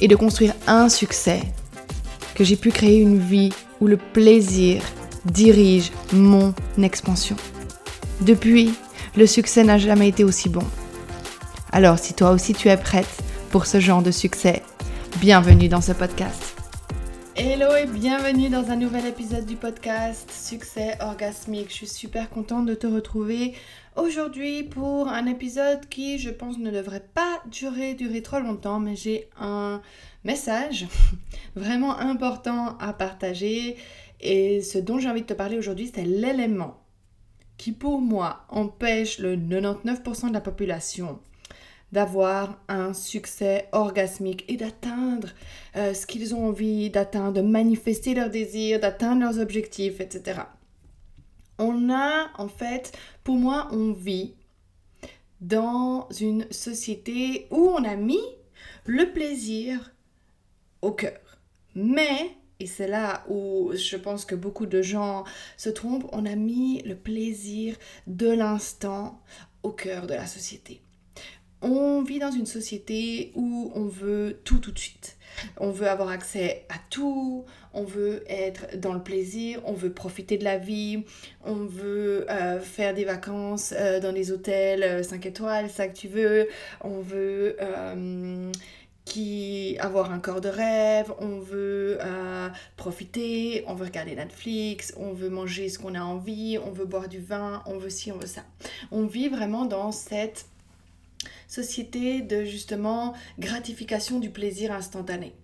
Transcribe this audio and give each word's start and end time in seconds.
et 0.00 0.08
de 0.08 0.16
construire 0.16 0.54
un 0.66 0.88
succès, 0.88 1.42
que 2.34 2.44
j'ai 2.44 2.56
pu 2.56 2.70
créer 2.70 2.98
une 2.98 3.18
vie 3.18 3.52
où 3.80 3.86
le 3.86 3.96
plaisir 3.96 4.82
dirige 5.24 5.92
mon 6.12 6.54
expansion. 6.82 7.36
Depuis, 8.20 8.74
le 9.16 9.26
succès 9.26 9.64
n'a 9.64 9.78
jamais 9.78 10.08
été 10.08 10.24
aussi 10.24 10.48
bon. 10.48 10.64
Alors 11.72 11.98
si 11.98 12.14
toi 12.14 12.30
aussi 12.30 12.54
tu 12.54 12.68
es 12.68 12.76
prête 12.76 13.22
pour 13.50 13.66
ce 13.66 13.80
genre 13.80 14.02
de 14.02 14.10
succès, 14.10 14.62
bienvenue 15.20 15.68
dans 15.68 15.80
ce 15.80 15.92
podcast. 15.92 16.49
Hello 17.60 17.76
et 17.76 17.84
bienvenue 17.84 18.48
dans 18.48 18.70
un 18.70 18.76
nouvel 18.76 19.04
épisode 19.04 19.44
du 19.44 19.54
podcast 19.54 20.30
Succès 20.30 20.96
orgasmique. 21.00 21.68
Je 21.68 21.74
suis 21.74 21.86
super 21.86 22.30
contente 22.30 22.64
de 22.64 22.72
te 22.72 22.86
retrouver 22.86 23.52
aujourd'hui 23.96 24.62
pour 24.62 25.08
un 25.08 25.26
épisode 25.26 25.86
qui, 25.90 26.18
je 26.18 26.30
pense, 26.30 26.56
ne 26.56 26.70
devrait 26.70 27.04
pas 27.12 27.42
durer, 27.50 27.92
durer 27.92 28.22
trop 28.22 28.38
longtemps, 28.40 28.80
mais 28.80 28.96
j'ai 28.96 29.28
un 29.38 29.82
message 30.24 30.86
vraiment 31.54 31.98
important 31.98 32.78
à 32.78 32.94
partager. 32.94 33.76
Et 34.22 34.62
ce 34.62 34.78
dont 34.78 34.98
j'ai 34.98 35.10
envie 35.10 35.20
de 35.20 35.26
te 35.26 35.34
parler 35.34 35.58
aujourd'hui, 35.58 35.92
c'est 35.94 36.04
l'élément 36.04 36.82
qui, 37.58 37.72
pour 37.72 38.00
moi, 38.00 38.46
empêche 38.48 39.18
le 39.18 39.36
99% 39.36 40.28
de 40.28 40.32
la 40.32 40.40
population 40.40 41.20
d'avoir 41.92 42.60
un 42.68 42.92
succès 42.92 43.68
orgasmique 43.72 44.44
et 44.48 44.56
d'atteindre 44.56 45.28
euh, 45.76 45.94
ce 45.94 46.06
qu'ils 46.06 46.34
ont 46.34 46.46
envie 46.46 46.90
d'atteindre, 46.90 47.32
de 47.32 47.40
manifester 47.40 48.14
leurs 48.14 48.30
désirs, 48.30 48.80
d'atteindre 48.80 49.22
leurs 49.22 49.38
objectifs, 49.38 50.00
etc. 50.00 50.40
On 51.58 51.90
a, 51.90 52.30
en 52.38 52.48
fait, 52.48 52.92
pour 53.24 53.36
moi, 53.36 53.68
on 53.72 53.92
vit 53.92 54.34
dans 55.40 56.08
une 56.20 56.50
société 56.52 57.46
où 57.50 57.70
on 57.70 57.84
a 57.84 57.96
mis 57.96 58.22
le 58.84 59.12
plaisir 59.12 59.92
au 60.82 60.92
cœur. 60.92 61.18
Mais, 61.74 62.30
et 62.58 62.66
c'est 62.66 62.88
là 62.88 63.24
où 63.28 63.72
je 63.74 63.96
pense 63.96 64.24
que 64.24 64.34
beaucoup 64.34 64.66
de 64.66 64.82
gens 64.82 65.24
se 65.56 65.70
trompent, 65.70 66.08
on 66.12 66.26
a 66.26 66.34
mis 66.34 66.82
le 66.82 66.96
plaisir 66.96 67.76
de 68.06 68.30
l'instant 68.30 69.20
au 69.62 69.70
cœur 69.70 70.06
de 70.06 70.14
la 70.14 70.26
société. 70.26 70.80
On 71.62 72.02
vit 72.02 72.18
dans 72.18 72.30
une 72.30 72.46
société 72.46 73.32
où 73.34 73.70
on 73.74 73.86
veut 73.86 74.40
tout 74.44 74.58
tout 74.58 74.72
de 74.72 74.78
suite. 74.78 75.16
On 75.58 75.70
veut 75.70 75.88
avoir 75.88 76.08
accès 76.08 76.64
à 76.68 76.76
tout, 76.90 77.44
on 77.74 77.84
veut 77.84 78.24
être 78.28 78.78
dans 78.78 78.92
le 78.92 79.02
plaisir, 79.02 79.60
on 79.64 79.72
veut 79.72 79.92
profiter 79.92 80.38
de 80.38 80.44
la 80.44 80.58
vie, 80.58 81.04
on 81.44 81.66
veut 81.66 82.26
euh, 82.30 82.60
faire 82.60 82.94
des 82.94 83.04
vacances 83.04 83.74
euh, 83.76 84.00
dans 84.00 84.12
des 84.12 84.32
hôtels 84.32 85.04
5 85.04 85.24
euh, 85.24 85.28
étoiles, 85.28 85.70
ça 85.70 85.86
que 85.88 85.96
tu 85.96 86.08
veux, 86.08 86.48
on 86.82 87.00
veut 87.00 87.56
qui 89.04 89.76
avoir 89.80 90.12
un 90.12 90.20
corps 90.20 90.40
de 90.40 90.48
rêve, 90.48 91.12
on 91.18 91.40
veut 91.40 91.98
profiter, 92.76 93.64
on 93.66 93.74
veut 93.74 93.86
regarder 93.86 94.14
Netflix, 94.14 94.94
on 94.96 95.12
veut 95.12 95.30
manger 95.30 95.68
ce 95.68 95.78
qu'on 95.78 95.94
a 95.94 96.00
envie, 96.00 96.58
on 96.64 96.70
veut 96.70 96.84
boire 96.84 97.08
du 97.08 97.18
vin, 97.18 97.62
on 97.66 97.76
veut 97.76 97.90
ci, 97.90 98.12
on 98.12 98.18
veut 98.18 98.26
ça. 98.26 98.42
On 98.92 99.06
vit 99.06 99.28
vraiment 99.28 99.64
dans 99.64 99.90
cette 99.90 100.46
société 101.48 102.22
de 102.22 102.44
justement 102.44 103.14
gratification 103.38 104.18
du 104.18 104.30
plaisir 104.30 104.72
instantané. 104.72 105.34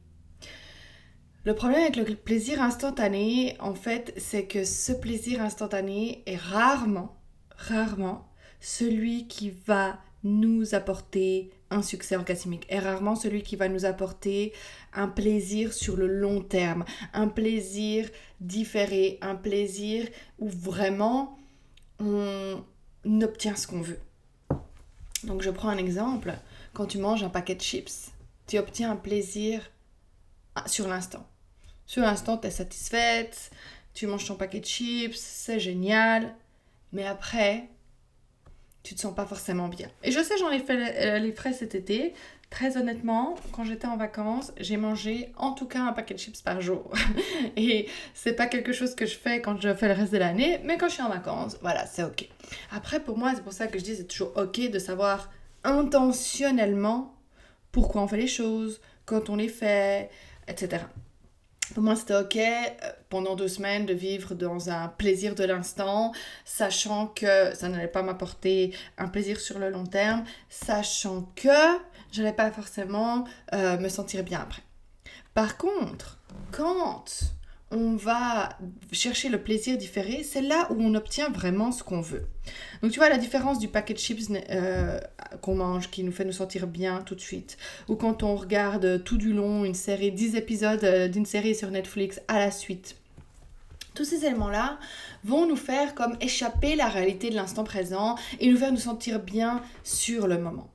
Le 1.44 1.54
problème 1.54 1.82
avec 1.82 1.97
le 1.97 2.16
plaisir 2.16 2.60
instantané, 2.60 3.56
en 3.60 3.75
fait, 3.75 4.12
c'est 4.16 4.47
que 4.47 4.65
ce 4.65 4.92
plaisir 4.92 5.41
instantané 5.42 6.22
est 6.26 6.36
rarement, 6.36 7.16
rarement 7.50 8.28
celui 8.60 9.28
qui 9.28 9.50
va 9.66 10.00
nous 10.25 10.75
apporter 10.75 11.50
un 11.70 11.82
succès 11.82 12.16
orgasmique 12.16 12.66
est 12.69 12.78
rarement 12.78 13.15
celui 13.15 13.42
qui 13.42 13.56
va 13.56 13.69
nous 13.69 13.84
apporter 13.84 14.53
un 14.92 15.09
plaisir 15.09 15.72
sur 15.72 15.97
le 15.97 16.06
long 16.06 16.41
terme, 16.41 16.84
un 17.12 17.28
plaisir 17.28 18.09
différé, 18.41 19.19
un 19.20 19.36
plaisir 19.36 20.06
où 20.38 20.48
vraiment 20.48 21.38
on 21.98 22.62
obtient 23.22 23.56
ce 23.56 23.66
qu'on 23.66 23.82
veut. 23.82 24.00
Donc 25.26 25.42
je 25.42 25.50
prends 25.50 25.69
un 25.69 25.76
exemple, 25.76 26.32
quand 26.72 26.87
tu 26.87 26.98
manges 26.98 27.25
un 27.25 27.28
paquet 27.28 27.56
de 27.56 27.60
chips, 27.60 28.12
tu 28.47 28.59
obtiens 28.59 28.92
un 28.92 28.97
plaisir 28.97 29.60
sur 30.66 30.88
l'instant. 30.88 31.26
Sur 31.84 32.03
l'instant, 32.03 32.38
tu 32.38 32.47
es 32.47 32.50
satisfaite, 32.50 33.50
tu 33.92 34.06
manges 34.06 34.26
ton 34.26 34.36
paquet 34.36 34.60
de 34.60 34.65
chips, 34.65 35.16
c'est 35.16 35.60
génial. 35.60 36.34
Mais 36.92 37.04
après, 37.04 37.69
tu 38.84 38.94
te 38.94 39.00
sens 39.00 39.15
pas 39.15 39.26
forcément 39.26 39.69
bien. 39.69 39.91
Et 40.04 40.12
je 40.12 40.22
sais, 40.22 40.38
j'en 40.38 40.50
ai 40.50 40.60
fait 40.60 41.16
euh, 41.16 41.19
les 41.19 41.32
frais 41.32 41.53
cet 41.53 41.75
été. 41.75 42.15
Très 42.50 42.76
honnêtement, 42.76 43.34
quand 43.52 43.64
j'étais 43.64 43.88
en 43.88 43.96
vacances, 43.96 44.52
j'ai 44.56 44.76
mangé 44.76 45.32
en 45.36 45.52
tout 45.52 45.66
cas 45.66 45.80
un 45.80 45.92
paquet 45.92 46.14
de 46.14 46.20
chips 46.20 46.40
par 46.42 46.60
jour. 46.60 46.92
Et 47.56 47.88
c'est 48.14 48.34
pas 48.34 48.46
quelque 48.46 48.72
chose 48.72 48.94
que 48.94 49.04
je 49.04 49.16
fais 49.16 49.40
quand 49.40 49.60
je 49.60 49.74
fais 49.74 49.88
le 49.88 49.94
reste 49.94 50.12
de 50.12 50.18
l'année, 50.18 50.60
mais 50.64 50.78
quand 50.78 50.88
je 50.88 50.94
suis 50.94 51.02
en 51.02 51.08
vacances, 51.08 51.58
voilà, 51.60 51.86
c'est 51.86 52.04
ok. 52.04 52.28
Après, 52.70 53.00
pour 53.00 53.18
moi, 53.18 53.32
c'est 53.34 53.42
pour 53.42 53.52
ça 53.52 53.66
que 53.66 53.78
je 53.78 53.84
dis 53.84 53.96
c'est 53.96 54.06
toujours 54.06 54.32
ok 54.36 54.70
de 54.70 54.78
savoir 54.78 55.30
intentionnellement 55.64 57.14
pourquoi 57.72 58.02
on 58.02 58.08
fait 58.08 58.16
les 58.16 58.28
choses, 58.28 58.80
quand 59.04 59.28
on 59.28 59.36
les 59.36 59.48
fait, 59.48 60.08
etc. 60.48 60.84
Pour 61.75 61.82
moi, 61.82 61.97
c'était 61.97 62.16
OK 62.16 62.37
euh, 62.37 62.71
pendant 63.09 63.34
deux 63.34 63.49
semaines 63.49 63.87
de 63.87 63.94
vivre 63.94 64.34
dans 64.34 64.71
un 64.71 64.88
plaisir 64.88 65.34
de 65.34 65.44
l'instant, 65.44 66.12
sachant 66.44 67.09
que 67.09 67.54
ça 67.54 67.69
n'allait 67.69 67.88
pas 67.88 68.03
m'apporter 68.03 68.75
un 68.99 69.09
plaisir 69.09 69.41
sur 69.41 69.59
le 69.59 69.71
long 69.71 69.84
terme, 69.84 70.25
sachant 70.49 71.28
que 71.34 71.49
je 72.12 72.22
n'allais 72.22 72.34
pas 72.34 72.50
forcément 72.50 73.25
euh, 73.53 73.78
me 73.78 73.88
sentir 73.88 74.22
bien 74.22 74.41
après. 74.41 74.62
Par 75.34 75.56
contre, 75.56 76.19
quand 76.53 77.04
on 77.71 77.97
va 77.97 78.50
chercher 78.93 79.28
le 79.28 79.43
plaisir 79.43 79.77
différé, 79.77 80.22
c'est 80.22 80.41
là 80.41 80.69
où 80.71 80.77
on 80.78 80.94
obtient 80.94 81.31
vraiment 81.31 81.72
ce 81.72 81.82
qu'on 81.82 82.00
veut. 82.00 82.27
Donc 82.81 82.93
tu 82.93 83.00
vois 83.00 83.09
la 83.09 83.19
différence 83.19 83.59
du 83.59 83.69
paquet 83.69 83.94
de 83.94 83.99
chips 83.99 84.31
euh, 84.50 85.00
qu'on 85.43 85.56
mange 85.56 85.91
qui 85.91 86.04
nous 86.04 86.12
fait 86.12 86.25
nous 86.25 86.32
sentir 86.32 86.69
bien 86.69 87.03
tout 87.03 87.16
de 87.16 87.21
suite, 87.21 87.56
ou 87.88 87.97
quand 87.97 88.22
on 88.22 88.37
regarde 88.37 89.03
tout 89.03 89.19
du 89.19 89.32
long 89.32 89.65
une 89.65 89.75
série, 89.75 90.12
10 90.12 90.37
épisodes 90.37 90.84
euh, 90.84 91.09
d'une 91.09 91.27
série 91.27 91.54
sur 91.54 91.71
Netflix 91.71 92.21
à 92.28 92.38
la 92.38 92.50
suite. 92.53 92.97
Tous 93.94 94.04
ces 94.04 94.27
éléments-là 94.27 94.78
vont 95.25 95.48
nous 95.48 95.56
faire 95.56 95.94
comme 95.94 96.16
échapper 96.21 96.77
la 96.77 96.87
réalité 96.87 97.31
de 97.31 97.34
l'instant 97.34 97.65
présent 97.65 98.16
et 98.38 98.48
nous 98.48 98.59
faire 98.59 98.71
nous 98.71 98.78
sentir 98.78 99.21
bien 99.21 99.62
sur 99.83 100.28
le 100.28 100.38
moment. 100.38 100.69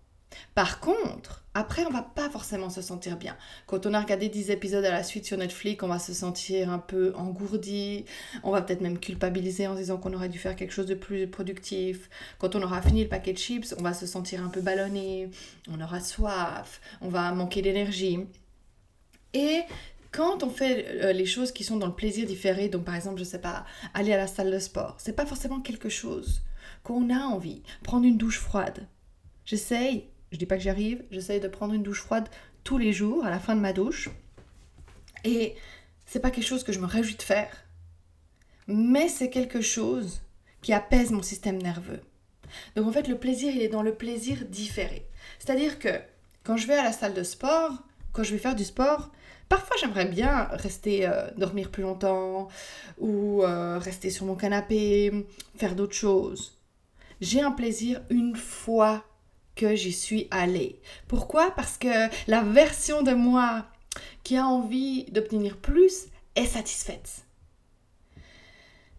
Par 0.55 0.79
contre, 0.79 1.41
après, 1.53 1.85
on 1.85 1.89
va 1.89 2.01
pas 2.01 2.29
forcément 2.29 2.69
se 2.69 2.81
sentir 2.81 3.17
bien. 3.17 3.35
Quand 3.67 3.85
on 3.85 3.93
a 3.93 3.99
regardé 3.99 4.29
10 4.29 4.51
épisodes 4.51 4.85
à 4.85 4.91
la 4.91 5.03
suite 5.03 5.25
sur 5.25 5.37
Netflix, 5.37 5.83
on 5.83 5.87
va 5.89 5.99
se 5.99 6.13
sentir 6.13 6.69
un 6.69 6.79
peu 6.79 7.13
engourdi, 7.15 8.05
on 8.43 8.51
va 8.51 8.61
peut-être 8.61 8.79
même 8.79 8.99
culpabiliser 8.99 9.67
en 9.67 9.75
disant 9.75 9.97
qu'on 9.97 10.13
aurait 10.13 10.29
dû 10.29 10.39
faire 10.39 10.55
quelque 10.55 10.71
chose 10.71 10.85
de 10.85 10.95
plus 10.95 11.27
productif. 11.27 12.09
Quand 12.39 12.55
on 12.55 12.61
aura 12.61 12.81
fini 12.81 13.03
le 13.03 13.09
paquet 13.09 13.33
de 13.33 13.37
chips, 13.37 13.75
on 13.77 13.83
va 13.83 13.93
se 13.93 14.05
sentir 14.05 14.41
un 14.43 14.47
peu 14.47 14.61
ballonné, 14.61 15.29
on 15.69 15.81
aura 15.81 15.99
soif, 15.99 16.79
on 17.01 17.09
va 17.09 17.33
manquer 17.33 17.61
d'énergie. 17.61 18.19
Et 19.33 19.61
quand 20.11 20.43
on 20.43 20.49
fait 20.49 20.85
euh, 21.03 21.13
les 21.13 21.25
choses 21.25 21.51
qui 21.51 21.65
sont 21.65 21.77
dans 21.77 21.87
le 21.87 21.95
plaisir 21.95 22.25
différé, 22.25 22.69
donc 22.69 22.85
par 22.85 22.95
exemple, 22.95 23.19
je 23.19 23.25
sais 23.25 23.39
pas, 23.41 23.65
aller 23.93 24.13
à 24.13 24.17
la 24.17 24.27
salle 24.27 24.51
de 24.51 24.59
sport, 24.59 24.95
c'est 24.99 25.15
pas 25.15 25.25
forcément 25.25 25.59
quelque 25.59 25.89
chose 25.89 26.41
qu'on 26.83 27.09
a 27.09 27.19
envie. 27.19 27.61
Prendre 27.83 28.05
une 28.05 28.17
douche 28.17 28.39
froide. 28.39 28.87
J'essaye 29.45 30.05
je 30.31 30.37
dis 30.37 30.45
pas 30.45 30.57
que 30.57 30.63
j'arrive, 30.63 31.03
j'essaye 31.11 31.39
de 31.39 31.47
prendre 31.47 31.73
une 31.73 31.83
douche 31.83 32.01
froide 32.01 32.29
tous 32.63 32.77
les 32.77 32.93
jours 32.93 33.25
à 33.25 33.29
la 33.29 33.39
fin 33.39 33.55
de 33.55 33.61
ma 33.61 33.73
douche. 33.73 34.09
Et 35.23 35.55
c'est 36.05 36.19
pas 36.19 36.31
quelque 36.31 36.45
chose 36.45 36.63
que 36.63 36.71
je 36.71 36.79
me 36.79 36.85
réjouis 36.85 37.15
de 37.15 37.21
faire. 37.21 37.65
Mais 38.67 39.09
c'est 39.09 39.29
quelque 39.29 39.61
chose 39.61 40.21
qui 40.61 40.73
apaise 40.73 41.11
mon 41.11 41.21
système 41.21 41.61
nerveux. 41.61 42.01
Donc 42.75 42.87
en 42.87 42.91
fait, 42.91 43.07
le 43.07 43.17
plaisir, 43.17 43.53
il 43.53 43.61
est 43.61 43.69
dans 43.69 43.83
le 43.83 43.95
plaisir 43.95 44.45
différé. 44.47 45.05
C'est-à-dire 45.39 45.79
que 45.79 45.89
quand 46.43 46.57
je 46.57 46.67
vais 46.67 46.75
à 46.75 46.83
la 46.83 46.91
salle 46.91 47.13
de 47.13 47.23
sport, 47.23 47.71
quand 48.13 48.23
je 48.23 48.31
vais 48.31 48.39
faire 48.39 48.55
du 48.55 48.63
sport, 48.63 49.11
parfois 49.49 49.75
j'aimerais 49.79 50.05
bien 50.05 50.47
rester 50.51 51.07
euh, 51.07 51.29
dormir 51.37 51.71
plus 51.71 51.83
longtemps 51.83 52.49
ou 52.97 53.43
euh, 53.43 53.77
rester 53.79 54.09
sur 54.09 54.25
mon 54.25 54.35
canapé, 54.35 55.25
faire 55.55 55.75
d'autres 55.75 55.95
choses. 55.95 56.57
J'ai 57.19 57.41
un 57.41 57.51
plaisir 57.51 58.01
une 58.09 58.35
fois 58.35 59.05
que 59.55 59.75
j'y 59.75 59.91
suis 59.91 60.27
allée. 60.31 60.79
Pourquoi? 61.07 61.51
Parce 61.51 61.77
que 61.77 62.09
la 62.27 62.41
version 62.41 63.03
de 63.03 63.13
moi 63.13 63.65
qui 64.23 64.37
a 64.37 64.45
envie 64.45 65.05
d'obtenir 65.11 65.57
plus 65.57 66.07
est 66.35 66.45
satisfaite. 66.45 67.25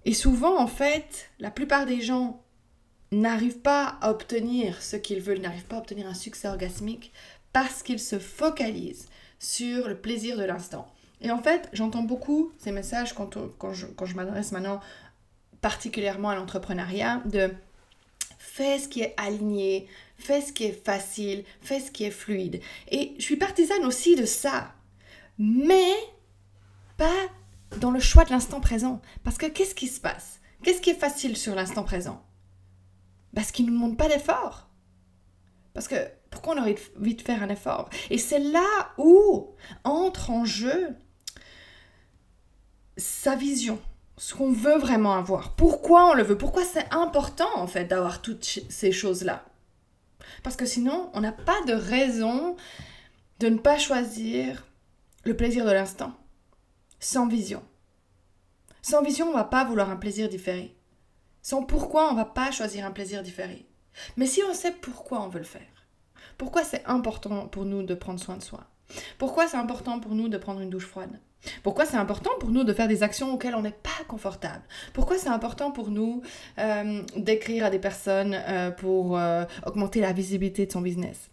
Et 0.04 0.14
souvent, 0.14 0.58
en 0.58 0.66
fait, 0.66 1.30
la 1.38 1.50
plupart 1.50 1.86
des 1.86 2.00
gens 2.00 2.42
n'arrivent 3.12 3.60
pas 3.60 3.98
à 4.00 4.10
obtenir 4.10 4.82
ce 4.82 4.96
qu'ils 4.96 5.20
veulent, 5.20 5.40
n'arrivent 5.40 5.66
pas 5.66 5.76
à 5.76 5.80
obtenir 5.80 6.06
un 6.06 6.14
succès 6.14 6.48
orgasmique 6.48 7.12
parce 7.52 7.82
qu'ils 7.82 8.00
se 8.00 8.18
focalisent 8.18 9.08
sur 9.38 9.88
le 9.88 9.96
plaisir 9.96 10.36
de 10.36 10.44
l'instant. 10.44 10.92
Et 11.20 11.30
en 11.30 11.40
fait, 11.40 11.68
j'entends 11.72 12.02
beaucoup 12.02 12.52
ces 12.58 12.72
messages 12.72 13.12
quand, 13.12 13.36
je, 13.72 13.86
je 14.04 14.14
m'adresse 14.14 14.52
maintenant 14.52 14.80
particulièrement 15.60 16.30
à 16.30 16.34
l'entrepreneuriat 16.34 17.22
de 17.26 17.50
fais 18.38 18.78
ce 18.78 18.88
qui 18.88 19.02
est 19.02 19.14
aligné, 19.16 19.86
fais 20.22 20.40
ce 20.40 20.52
qui 20.52 20.64
est 20.64 20.84
facile, 20.84 21.44
fais 21.60 21.80
ce 21.80 21.90
qui 21.90 22.04
est 22.04 22.10
fluide. 22.10 22.60
Et 22.90 23.14
je 23.18 23.22
suis 23.22 23.36
partisane 23.36 23.84
aussi 23.84 24.16
de 24.16 24.24
ça, 24.24 24.72
mais 25.38 25.94
pas 26.96 27.28
dans 27.78 27.90
le 27.90 28.00
choix 28.00 28.24
de 28.24 28.30
l'instant 28.30 28.60
présent. 28.60 29.00
Parce 29.24 29.38
que 29.38 29.46
qu'est-ce 29.46 29.74
qui 29.74 29.88
se 29.88 30.00
passe? 30.00 30.40
Qu'est-ce 30.62 30.80
qui 30.80 30.90
est 30.90 30.94
facile 30.94 31.36
sur 31.36 31.54
l'instant 31.54 31.82
présent? 31.82 32.22
Parce 33.34 33.50
qu'il 33.50 33.66
ne 33.66 33.70
nous 33.70 33.76
demande 33.76 33.98
pas 33.98 34.08
d'effort. 34.08 34.68
Parce 35.74 35.88
que 35.88 35.96
pourquoi 36.30 36.54
on 36.54 36.60
aurait 36.60 36.76
envie 36.98 37.14
de 37.14 37.22
faire 37.22 37.42
un 37.42 37.48
effort? 37.48 37.88
Et 38.10 38.18
c'est 38.18 38.38
là 38.38 38.92
où 38.98 39.54
entre 39.84 40.30
en 40.30 40.44
jeu 40.44 40.88
sa 42.96 43.34
vision, 43.34 43.80
ce 44.18 44.34
qu'on 44.34 44.52
veut 44.52 44.78
vraiment 44.78 45.14
avoir. 45.14 45.56
Pourquoi 45.56 46.10
on 46.10 46.14
le 46.14 46.22
veut? 46.22 46.36
Pourquoi 46.36 46.64
c'est 46.64 46.92
important 46.92 47.48
en 47.56 47.66
fait 47.66 47.86
d'avoir 47.86 48.22
toutes 48.22 48.44
ces 48.44 48.92
choses-là? 48.92 49.44
Parce 50.42 50.56
que 50.56 50.66
sinon, 50.66 51.10
on 51.14 51.20
n'a 51.20 51.32
pas 51.32 51.60
de 51.66 51.72
raison 51.72 52.56
de 53.40 53.48
ne 53.48 53.58
pas 53.58 53.78
choisir 53.78 54.66
le 55.24 55.36
plaisir 55.36 55.64
de 55.64 55.72
l'instant 55.72 56.12
sans 57.02 57.26
vision. 57.26 57.62
Sans 58.80 59.02
vision, 59.02 59.28
on 59.28 59.34
va 59.34 59.44
pas 59.44 59.64
vouloir 59.64 59.90
un 59.90 59.96
plaisir 59.96 60.28
différé. 60.28 60.76
Sans 61.42 61.64
pourquoi, 61.64 62.10
on 62.10 62.14
va 62.14 62.24
pas 62.24 62.52
choisir 62.52 62.86
un 62.86 62.92
plaisir 62.92 63.22
différé. 63.22 63.66
Mais 64.16 64.26
si 64.26 64.42
on 64.48 64.54
sait 64.54 64.72
pourquoi 64.72 65.20
on 65.20 65.28
veut 65.28 65.40
le 65.40 65.44
faire, 65.44 65.86
pourquoi 66.38 66.64
c'est 66.64 66.84
important 66.86 67.48
pour 67.48 67.64
nous 67.64 67.82
de 67.82 67.94
prendre 67.94 68.20
soin 68.20 68.36
de 68.36 68.42
soi, 68.42 68.66
pourquoi 69.18 69.48
c'est 69.48 69.56
important 69.56 69.98
pour 70.00 70.14
nous 70.14 70.28
de 70.28 70.38
prendre 70.38 70.60
une 70.60 70.70
douche 70.70 70.86
froide, 70.86 71.20
pourquoi 71.62 71.86
c'est 71.86 71.96
important 71.96 72.30
pour 72.38 72.50
nous 72.50 72.64
de 72.64 72.72
faire 72.72 72.88
des 72.88 73.02
actions 73.02 73.32
auxquelles 73.32 73.54
on 73.54 73.62
n'est 73.62 73.70
pas 73.70 74.04
confortable? 74.08 74.62
Pourquoi 74.92 75.18
c'est 75.18 75.28
important 75.28 75.70
pour 75.70 75.90
nous 75.90 76.22
euh, 76.58 77.02
d'écrire 77.16 77.64
à 77.64 77.70
des 77.70 77.78
personnes 77.78 78.34
euh, 78.34 78.70
pour 78.70 79.18
euh, 79.18 79.44
augmenter 79.66 80.00
la 80.00 80.12
visibilité 80.12 80.66
de 80.66 80.72
son 80.72 80.80
business? 80.80 81.30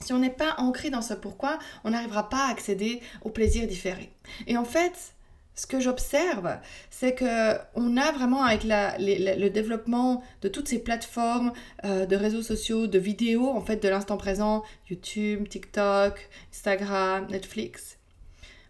Si 0.00 0.12
on 0.12 0.18
n'est 0.18 0.30
pas 0.30 0.56
ancré 0.58 0.90
dans 0.90 1.02
ce 1.02 1.14
pourquoi, 1.14 1.58
on 1.84 1.90
n'arrivera 1.90 2.28
pas 2.28 2.48
à 2.48 2.50
accéder 2.50 3.00
au 3.22 3.30
plaisir 3.30 3.68
différé. 3.68 4.10
Et 4.48 4.56
en 4.56 4.64
fait, 4.64 5.14
ce 5.54 5.66
que 5.66 5.78
j'observe, 5.78 6.58
c'est 6.90 7.14
que 7.14 7.56
on 7.76 7.96
a 7.96 8.10
vraiment 8.10 8.42
avec 8.42 8.64
le 8.64 9.48
développement 9.48 10.24
de 10.40 10.48
toutes 10.48 10.66
ces 10.66 10.80
plateformes 10.80 11.52
de 11.84 12.16
réseaux 12.16 12.42
sociaux, 12.42 12.88
de 12.88 12.98
vidéos 12.98 13.48
en 13.50 13.60
fait 13.60 13.76
de 13.76 13.88
l'instant 13.88 14.16
présent, 14.16 14.64
YouTube, 14.90 15.48
TikTok, 15.48 16.28
Instagram, 16.50 17.28
Netflix. 17.30 17.98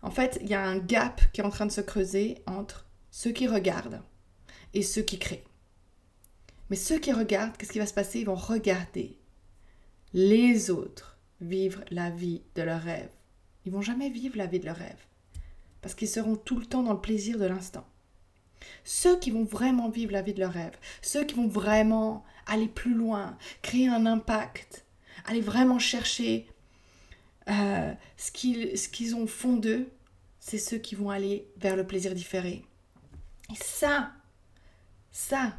En 0.02 0.10
fait, 0.10 0.38
il 0.42 0.48
y 0.48 0.54
a 0.54 0.62
un 0.62 0.78
gap 0.78 1.20
qui 1.32 1.40
est 1.40 1.44
en 1.44 1.50
train 1.50 1.66
de 1.66 1.72
se 1.72 1.80
creuser 1.80 2.42
entre 2.46 2.86
ceux 3.10 3.30
qui 3.30 3.46
regardent 3.46 4.02
et 4.74 4.82
ceux 4.82 5.02
qui 5.02 5.18
créent. 5.18 5.44
Mais 6.70 6.76
ceux 6.76 6.98
qui 6.98 7.12
regardent, 7.12 7.56
qu'est-ce 7.56 7.72
qui 7.72 7.78
va 7.78 7.86
se 7.86 7.94
passer? 7.94 8.20
Ils 8.20 8.26
vont 8.26 8.34
regarder 8.34 9.18
les 10.12 10.70
autres 10.70 11.18
vivre 11.40 11.82
la 11.90 12.10
vie 12.10 12.42
de 12.54 12.62
leur 12.62 12.80
rêve. 12.80 13.10
Ils 13.64 13.72
vont 13.72 13.82
jamais 13.82 14.10
vivre 14.10 14.36
la 14.36 14.46
vie 14.46 14.60
de 14.60 14.66
leur 14.66 14.76
rêve 14.76 15.06
parce 15.82 15.94
qu'ils 15.94 16.08
seront 16.08 16.36
tout 16.36 16.58
le 16.58 16.64
temps 16.64 16.82
dans 16.82 16.92
le 16.92 17.00
plaisir 17.00 17.38
de 17.38 17.44
l'instant. 17.44 17.84
Ceux 18.84 19.18
qui 19.18 19.30
vont 19.30 19.44
vraiment 19.44 19.90
vivre 19.90 20.12
la 20.12 20.22
vie 20.22 20.32
de 20.32 20.40
leur 20.40 20.52
rêve, 20.52 20.78
ceux 21.02 21.24
qui 21.24 21.34
vont 21.34 21.48
vraiment 21.48 22.24
aller 22.46 22.68
plus 22.68 22.94
loin, 22.94 23.36
créer 23.60 23.88
un 23.88 24.06
impact, 24.06 24.86
aller 25.26 25.40
vraiment 25.40 25.80
chercher 25.80 26.46
euh, 27.48 27.92
ce 28.16 28.30
qu'ils 28.30 29.16
ont 29.16 29.26
fond 29.26 29.54
d'eux, 29.56 29.90
c'est 30.40 30.58
ceux 30.58 30.78
qui 30.78 30.94
vont 30.94 31.10
aller 31.10 31.46
vers 31.56 31.76
le 31.76 31.86
plaisir 31.86 32.14
différé. 32.14 32.64
Et 33.50 33.56
ça, 33.62 34.12
ça, 35.10 35.54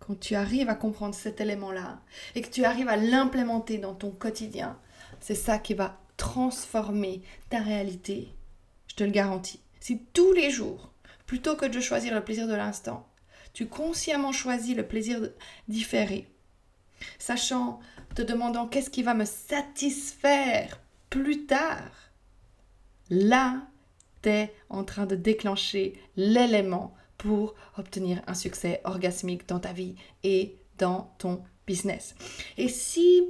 quand 0.00 0.18
tu 0.18 0.34
arrives 0.34 0.68
à 0.68 0.74
comprendre 0.74 1.14
cet 1.14 1.40
élément-là 1.40 2.00
et 2.34 2.42
que 2.42 2.50
tu 2.50 2.64
arrives 2.64 2.88
à 2.88 2.96
l'implémenter 2.96 3.78
dans 3.78 3.94
ton 3.94 4.10
quotidien, 4.10 4.78
c'est 5.20 5.34
ça 5.34 5.58
qui 5.58 5.74
va 5.74 6.00
transformer 6.16 7.22
ta 7.48 7.60
réalité 7.60 8.32
te 8.98 9.04
le 9.04 9.10
garantis. 9.10 9.60
Si 9.80 10.00
tous 10.12 10.32
les 10.32 10.50
jours, 10.50 10.92
plutôt 11.26 11.54
que 11.54 11.66
de 11.66 11.80
choisir 11.80 12.14
le 12.14 12.24
plaisir 12.24 12.48
de 12.48 12.54
l'instant, 12.54 13.06
tu 13.52 13.66
consciemment 13.66 14.32
choisis 14.32 14.76
le 14.76 14.86
plaisir 14.86 15.20
différé, 15.68 16.28
sachant, 17.18 17.78
te 18.16 18.22
demandant 18.22 18.66
qu'est-ce 18.66 18.90
qui 18.90 19.04
va 19.04 19.14
me 19.14 19.24
satisfaire 19.24 20.80
plus 21.10 21.46
tard, 21.46 21.90
là, 23.10 23.62
tu 24.22 24.28
es 24.28 24.54
en 24.68 24.84
train 24.84 25.06
de 25.06 25.16
déclencher 25.16 26.00
l'élément 26.16 26.94
pour 27.16 27.54
obtenir 27.76 28.22
un 28.26 28.34
succès 28.34 28.80
orgasmique 28.84 29.48
dans 29.48 29.58
ta 29.58 29.72
vie 29.72 29.96
et 30.22 30.56
dans 30.78 31.12
ton 31.18 31.42
business. 31.66 32.14
Et 32.56 32.68
si 32.68 33.22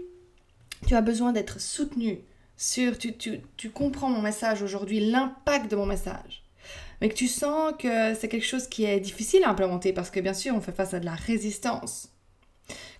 tu 0.86 0.94
as 0.94 1.00
besoin 1.00 1.32
d'être 1.32 1.60
soutenu 1.60 2.20
sur, 2.56 2.98
tu, 2.98 3.14
tu, 3.14 3.70
comprends 3.70 4.10
mon 4.10 4.20
message 4.20 4.62
aujourd'hui, 4.62 5.10
l'impact 5.10 5.70
de 5.70 5.76
mon 5.76 5.86
message, 5.86 6.44
mais 7.00 7.08
que 7.08 7.14
tu 7.14 7.28
sens 7.28 7.72
que 7.78 8.14
c'est 8.14 8.28
quelque 8.28 8.46
chose 8.46 8.68
qui 8.68 8.84
est 8.84 9.00
difficile 9.00 9.44
à 9.44 9.50
implémenter 9.50 9.92
parce 9.92 10.10
que 10.10 10.20
bien 10.20 10.34
sûr 10.34 10.54
on 10.54 10.60
fait 10.60 10.72
face 10.72 10.94
à 10.94 11.00
de 11.00 11.04
la 11.04 11.14
résistance. 11.14 12.10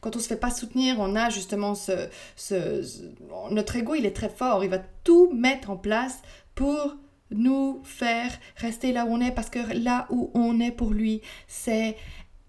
Quand 0.01 0.17
on 0.17 0.19
se 0.19 0.29
fait 0.29 0.37
pas 0.37 0.51
soutenir, 0.51 0.97
on 0.99 1.17
a 1.17 1.31
justement 1.31 1.75
ce, 1.75 2.09
ce, 2.37 2.85
notre 3.51 3.77
ego, 3.77 3.95
il 3.95 4.07
est 4.07 4.17
très 4.17 4.29
fort, 4.29 4.65
il 4.65 4.71
va 4.71 4.79
tout 4.79 5.31
mettre 5.33 5.71
en 5.71 5.77
place 5.77 6.23
pour 6.55 6.97
nous 7.31 7.81
faire 7.85 8.31
rester 8.57 8.93
là 8.93 9.05
où 9.05 9.11
on 9.11 9.21
est 9.21 9.33
parce 9.33 9.51
que 9.51 9.59
là 9.75 10.07
où 10.11 10.31
on 10.35 10.61
est 10.61 10.73
pour 10.73 10.91
lui, 10.91 11.21
c'est 11.47 11.97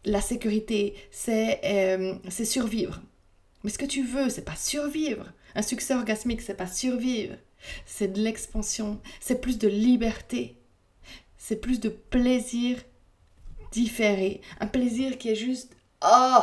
la 0.06 0.22
sécurité, 0.22 0.96
c'est 1.12 1.60
euh, 1.64 2.16
survivre. 2.30 3.02
Mais 3.64 3.70
ce 3.70 3.78
que 3.78 3.86
tu 3.86 4.04
veux, 4.04 4.30
c'est 4.30 4.46
pas 4.46 4.56
survivre. 4.56 5.26
Un 5.56 5.62
succès 5.62 5.96
orgasmique, 5.96 6.42
c'est 6.42 6.54
pas 6.54 6.68
survivre, 6.68 7.36
c'est 7.86 8.14
de 8.14 8.22
l'expansion, 8.22 9.02
c'est 9.20 9.42
plus 9.42 9.58
de 9.58 9.68
liberté, 9.68 10.58
c'est 11.38 11.60
plus 11.60 11.80
de 11.80 11.90
plaisir 11.90 12.78
différé, 13.72 14.42
un 14.60 14.68
plaisir 14.68 15.18
qui 15.18 15.30
est 15.30 15.36
juste 15.36 15.76
oh 16.04 16.40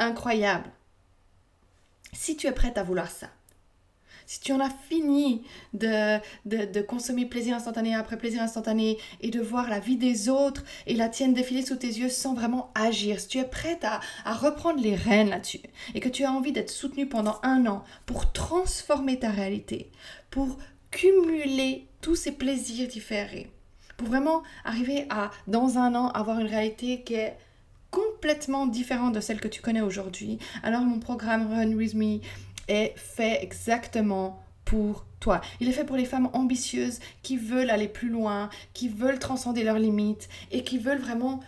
incroyable. 0.00 0.70
Si 2.12 2.36
tu 2.36 2.46
es 2.46 2.52
prête 2.52 2.78
à 2.78 2.82
vouloir 2.82 3.10
ça, 3.10 3.28
si 4.30 4.38
tu 4.38 4.52
en 4.52 4.60
as 4.60 4.70
fini 4.70 5.42
de, 5.74 6.20
de, 6.44 6.80
consommer 6.82 7.26
plaisir 7.26 7.56
instantané 7.56 7.96
après 7.96 8.16
plaisir 8.16 8.40
instantané 8.40 8.96
et 9.20 9.30
de 9.30 9.40
voir 9.40 9.68
la 9.68 9.80
vie 9.80 9.96
des 9.96 10.28
autres 10.28 10.62
et 10.86 10.94
la 10.94 11.08
tienne 11.08 11.34
défiler 11.34 11.62
sous 11.66 11.74
tes 11.74 11.88
yeux 11.88 12.08
sans 12.08 12.34
vraiment 12.34 12.70
agir, 12.76 13.18
si 13.18 13.26
tu 13.26 13.38
es 13.38 13.44
prête 13.44 13.84
à, 13.84 13.98
à 14.24 14.34
reprendre 14.34 14.80
les 14.80 14.94
rênes 14.94 15.30
là-dessus 15.30 15.62
et 15.94 16.00
que 16.00 16.08
tu 16.08 16.22
as 16.22 16.30
envie 16.30 16.52
d'être 16.52 16.70
soutenu 16.70 17.08
pendant 17.08 17.40
un 17.42 17.66
an 17.66 17.82
pour 18.06 18.30
transformer 18.30 19.18
ta 19.18 19.30
réalité, 19.30 19.90
pour 20.30 20.58
cumuler 20.92 21.88
tous 22.00 22.14
ces 22.14 22.30
plaisirs 22.30 22.86
différés, 22.86 23.50
pour 23.96 24.06
vraiment 24.06 24.44
arriver 24.64 25.06
à, 25.10 25.32
dans 25.48 25.76
un 25.76 25.96
an, 25.96 26.06
avoir 26.10 26.38
une 26.38 26.46
réalité 26.46 27.02
qui 27.02 27.14
est 27.14 27.36
complètement 27.90 28.66
différente 28.66 29.14
de 29.14 29.20
celle 29.20 29.40
que 29.40 29.48
tu 29.48 29.62
connais 29.62 29.80
aujourd'hui, 29.80 30.38
alors 30.62 30.82
mon 30.82 30.98
programme 30.98 31.52
Run 31.52 31.72
With 31.72 31.94
Me 31.94 32.20
est 32.68 32.94
fait 32.96 33.42
exactement 33.42 34.42
pour 34.64 35.04
toi. 35.18 35.40
Il 35.60 35.68
est 35.68 35.72
fait 35.72 35.84
pour 35.84 35.96
les 35.96 36.04
femmes 36.04 36.30
ambitieuses 36.32 37.00
qui 37.22 37.36
veulent 37.36 37.70
aller 37.70 37.88
plus 37.88 38.08
loin, 38.08 38.48
qui 38.72 38.88
veulent 38.88 39.18
transcender 39.18 39.64
leurs 39.64 39.78
limites 39.78 40.28
et 40.50 40.62
qui 40.62 40.78
veulent 40.78 41.00
vraiment 41.00 41.40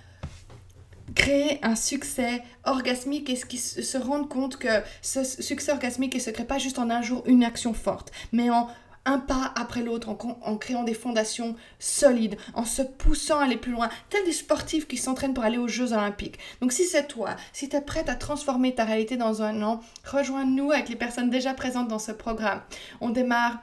créer 1.14 1.58
un 1.64 1.76
succès 1.76 2.42
orgasmique 2.64 3.28
et 3.30 3.34
qui 3.34 3.58
se 3.58 3.98
rendent 3.98 4.28
compte 4.28 4.56
que 4.56 4.68
ce 5.02 5.24
succès 5.24 5.72
orgasmique 5.72 6.14
ne 6.14 6.20
se 6.20 6.30
crée 6.30 6.44
pas 6.44 6.58
juste 6.58 6.78
en 6.78 6.90
un 6.90 7.02
jour 7.02 7.22
une 7.26 7.44
action 7.44 7.74
forte, 7.74 8.12
mais 8.32 8.50
en 8.50 8.68
un 9.04 9.18
pas 9.18 9.52
après 9.56 9.82
l'autre, 9.82 10.08
en, 10.08 10.56
créant 10.56 10.84
des 10.84 10.94
fondations 10.94 11.56
solides, 11.78 12.36
en 12.54 12.64
se 12.64 12.82
poussant 12.82 13.38
à 13.38 13.44
aller 13.44 13.56
plus 13.56 13.72
loin, 13.72 13.88
tel 14.10 14.24
des 14.24 14.32
sportifs 14.32 14.86
qui 14.86 14.96
s'entraînent 14.96 15.34
pour 15.34 15.44
aller 15.44 15.58
aux 15.58 15.68
Jeux 15.68 15.92
olympiques. 15.92 16.38
Donc 16.60 16.72
si 16.72 16.84
c'est 16.84 17.08
toi, 17.08 17.36
si 17.52 17.68
tu 17.68 17.76
es 17.76 17.80
prête 17.80 18.08
à 18.08 18.14
transformer 18.14 18.74
ta 18.74 18.84
réalité 18.84 19.16
dans 19.16 19.42
un 19.42 19.62
an, 19.62 19.80
rejoins-nous 20.04 20.70
avec 20.70 20.88
les 20.88 20.96
personnes 20.96 21.30
déjà 21.30 21.54
présentes 21.54 21.88
dans 21.88 21.98
ce 21.98 22.12
programme. 22.12 22.62
On 23.00 23.10
démarre 23.10 23.62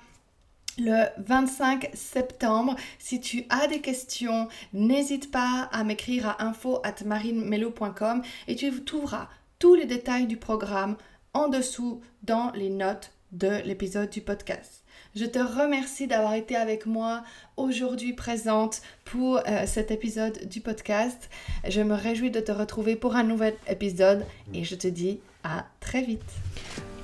le 0.78 1.06
25 1.18 1.90
septembre. 1.94 2.76
Si 2.98 3.20
tu 3.20 3.46
as 3.50 3.68
des 3.68 3.82
questions, 3.82 4.48
n'hésite 4.74 5.32
pas 5.32 5.70
à 5.72 5.84
m'écrire 5.84 6.28
à 6.28 6.44
info 6.44 6.80
at 6.84 7.04
marinemelo.com 7.06 8.22
et 8.48 8.56
tu 8.56 8.84
trouveras 8.84 9.30
tous 9.60 9.76
les 9.76 9.86
détails 9.86 10.28
du 10.28 10.38
programme 10.38 10.96
en 11.34 11.48
dessous 11.48 12.02
dans 12.24 12.52
les 12.52 12.70
notes 12.70 13.12
de 13.32 13.62
l'épisode 13.66 14.10
du 14.10 14.22
podcast. 14.22 14.84
Je 15.16 15.26
te 15.26 15.40
remercie 15.40 16.08
d'avoir 16.08 16.34
été 16.34 16.56
avec 16.56 16.86
moi 16.86 17.24
aujourd'hui 17.58 18.14
présente 18.14 18.82
pour 19.06 19.38
euh, 19.38 19.66
cet 19.66 19.92
épisode 19.92 20.48
du 20.48 20.62
podcast. 20.62 21.30
Je 21.68 21.82
me 21.82 21.96
réjouis 21.96 22.32
de 22.32 22.40
te 22.40 22.52
retrouver 22.52 22.96
pour 22.96 23.16
un 23.16 23.24
nouvel 23.24 23.56
épisode 23.68 24.26
et 24.54 24.64
je 24.64 24.76
te 24.76 24.88
dis 24.88 25.20
à 25.44 25.66
très 25.80 26.02
vite. 26.04 26.22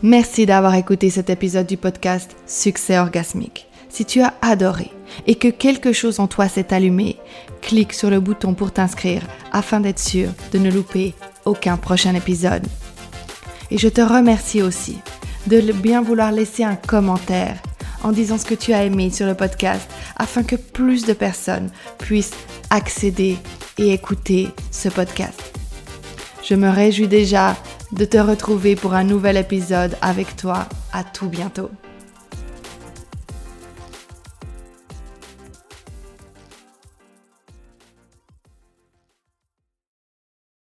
Merci 0.03 0.45
d'avoir 0.45 0.75
écouté 0.75 1.09
cet 1.09 1.29
épisode 1.29 1.65
du 1.65 1.77
podcast 1.77 2.35
Succès 2.45 2.99
orgasmique. 2.99 3.67
Si 3.89 4.05
tu 4.05 4.21
as 4.21 4.33
adoré 4.41 4.91
et 5.25 5.35
que 5.35 5.47
quelque 5.47 5.93
chose 5.93 6.19
en 6.19 6.27
toi 6.27 6.47
s'est 6.47 6.73
allumé, 6.73 7.17
clique 7.61 7.93
sur 7.93 8.09
le 8.09 8.19
bouton 8.19 8.53
pour 8.53 8.71
t'inscrire 8.71 9.23
afin 9.51 9.79
d'être 9.79 9.99
sûr 9.99 10.29
de 10.51 10.59
ne 10.59 10.69
louper 10.69 11.13
aucun 11.45 11.77
prochain 11.77 12.13
épisode. 12.13 12.65
Et 13.71 13.77
je 13.77 13.87
te 13.87 14.01
remercie 14.01 14.61
aussi 14.61 14.97
de 15.47 15.71
bien 15.71 16.01
vouloir 16.01 16.31
laisser 16.31 16.63
un 16.63 16.75
commentaire 16.75 17.57
en 18.03 18.11
disant 18.11 18.37
ce 18.37 18.45
que 18.45 18.55
tu 18.55 18.73
as 18.73 18.83
aimé 18.83 19.09
sur 19.09 19.25
le 19.25 19.33
podcast 19.33 19.89
afin 20.15 20.43
que 20.43 20.55
plus 20.55 21.05
de 21.05 21.13
personnes 21.13 21.69
puissent 21.97 22.35
accéder 22.69 23.37
et 23.77 23.93
écouter 23.93 24.49
ce 24.71 24.89
podcast. 24.89 25.41
Je 26.43 26.55
me 26.55 26.69
réjouis 26.69 27.07
déjà 27.07 27.55
de 27.91 28.05
te 28.05 28.17
retrouver 28.17 28.75
pour 28.75 28.93
un 28.93 29.03
nouvel 29.03 29.37
épisode 29.37 29.97
avec 30.01 30.35
toi. 30.35 30.67
À 30.93 31.03
tout 31.03 31.27
bientôt. 31.27 31.69